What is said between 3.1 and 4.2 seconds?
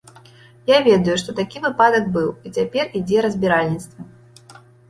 разбіральніцтва.